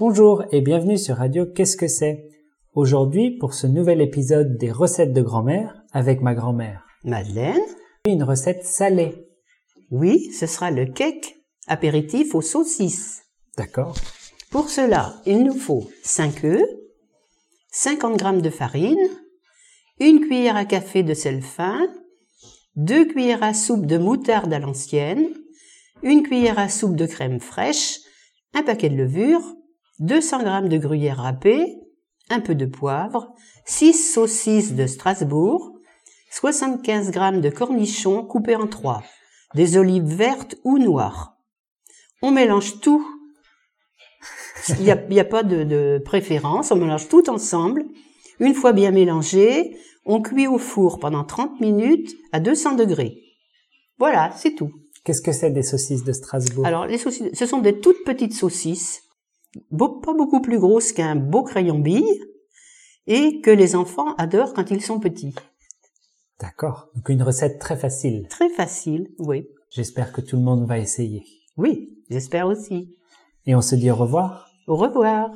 Bonjour 0.00 0.44
et 0.52 0.60
bienvenue 0.60 0.96
sur 0.96 1.16
Radio 1.16 1.44
Qu'est-ce 1.44 1.76
que 1.76 1.88
c'est? 1.88 2.28
Aujourd'hui, 2.72 3.36
pour 3.36 3.52
ce 3.52 3.66
nouvel 3.66 4.00
épisode 4.00 4.56
des 4.56 4.70
recettes 4.70 5.12
de 5.12 5.22
grand-mère 5.22 5.82
avec 5.90 6.20
ma 6.20 6.36
grand-mère. 6.36 6.86
Madeleine? 7.02 7.58
Une 8.06 8.22
recette 8.22 8.62
salée. 8.62 9.26
Oui, 9.90 10.30
ce 10.30 10.46
sera 10.46 10.70
le 10.70 10.86
cake 10.86 11.34
apéritif 11.66 12.36
aux 12.36 12.42
saucisses. 12.42 13.24
D'accord. 13.56 13.96
Pour 14.52 14.70
cela, 14.70 15.16
il 15.26 15.42
nous 15.42 15.58
faut 15.58 15.90
5 16.04 16.44
œufs, 16.44 16.68
50 17.72 18.20
g 18.20 18.40
de 18.40 18.50
farine, 18.50 19.10
une 19.98 20.20
cuillère 20.20 20.54
à 20.54 20.64
café 20.64 21.02
de 21.02 21.12
sel 21.12 21.42
fin, 21.42 21.88
deux 22.76 23.04
cuillères 23.04 23.42
à 23.42 23.52
soupe 23.52 23.86
de 23.86 23.98
moutarde 23.98 24.52
à 24.52 24.60
l'ancienne, 24.60 25.28
une 26.04 26.22
cuillère 26.22 26.60
à 26.60 26.68
soupe 26.68 26.94
de 26.94 27.06
crème 27.06 27.40
fraîche, 27.40 27.98
un 28.54 28.62
paquet 28.62 28.90
de 28.90 28.96
levure, 28.96 29.42
200 30.00 30.62
g 30.62 30.68
de 30.68 30.78
gruyère 30.78 31.18
râpée, 31.18 31.76
un 32.30 32.40
peu 32.40 32.54
de 32.54 32.66
poivre, 32.66 33.34
6 33.64 34.12
saucisses 34.12 34.74
de 34.74 34.86
Strasbourg, 34.86 35.72
75 36.30 37.12
g 37.12 37.40
de 37.40 37.50
cornichons 37.50 38.24
coupés 38.24 38.56
en 38.56 38.66
trois, 38.66 39.02
des 39.54 39.76
olives 39.76 40.04
vertes 40.04 40.56
ou 40.64 40.78
noires. 40.78 41.36
On 42.22 42.30
mélange 42.30 42.80
tout. 42.80 43.06
Il 44.78 44.84
n'y 44.84 44.90
a, 44.90 45.02
il 45.08 45.14
y 45.14 45.20
a 45.20 45.24
pas 45.24 45.42
de, 45.42 45.64
de 45.64 46.02
préférence, 46.04 46.70
on 46.70 46.76
mélange 46.76 47.08
tout 47.08 47.30
ensemble. 47.30 47.84
Une 48.40 48.54
fois 48.54 48.72
bien 48.72 48.90
mélangé, 48.90 49.76
on 50.04 50.20
cuit 50.20 50.46
au 50.46 50.58
four 50.58 50.98
pendant 50.98 51.24
30 51.24 51.60
minutes 51.60 52.14
à 52.32 52.40
200 52.40 52.74
degrés. 52.74 53.22
Voilà, 53.98 54.32
c'est 54.36 54.54
tout. 54.54 54.72
Qu'est-ce 55.04 55.22
que 55.22 55.32
c'est 55.32 55.50
des 55.50 55.62
saucisses 55.62 56.04
de 56.04 56.12
Strasbourg? 56.12 56.66
Alors, 56.66 56.86
les 56.86 56.98
saucisses, 56.98 57.30
ce 57.32 57.46
sont 57.46 57.60
des 57.60 57.80
toutes 57.80 58.04
petites 58.04 58.34
saucisses, 58.34 59.02
pas 59.70 60.14
beaucoup 60.14 60.40
plus 60.40 60.58
grosses 60.58 60.92
qu'un 60.92 61.16
beau 61.16 61.42
crayon 61.42 61.78
bille, 61.78 62.20
et 63.06 63.40
que 63.40 63.50
les 63.50 63.74
enfants 63.74 64.14
adorent 64.16 64.52
quand 64.52 64.70
ils 64.70 64.82
sont 64.82 65.00
petits. 65.00 65.34
D'accord. 66.38 66.90
Donc 66.94 67.08
une 67.08 67.22
recette 67.22 67.58
très 67.58 67.76
facile. 67.76 68.26
Très 68.28 68.50
facile, 68.50 69.08
oui. 69.18 69.48
J'espère 69.70 70.12
que 70.12 70.20
tout 70.20 70.36
le 70.36 70.42
monde 70.42 70.66
va 70.66 70.78
essayer. 70.78 71.24
Oui, 71.56 71.98
j'espère 72.10 72.46
aussi. 72.46 72.94
Et 73.46 73.54
on 73.54 73.62
se 73.62 73.74
dit 73.74 73.90
au 73.90 73.96
revoir. 73.96 74.50
Au 74.66 74.76
revoir. 74.76 75.30